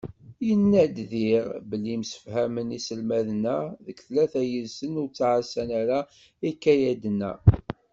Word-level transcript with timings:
Yenna-d 0.47 0.95
diɣ 1.11 1.45
belli 1.69 1.95
msefhamen 2.01 2.73
yiselmaden-a 2.73 3.57
deg 3.85 3.97
tlata 4.07 4.41
yid-sen 4.51 4.99
ur 5.01 5.09
ttɛassan 5.09 5.69
ara 5.81 5.99
ikayaden-a. 6.49 7.33